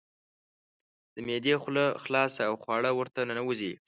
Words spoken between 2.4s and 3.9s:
او خواړه ورته ننوزي.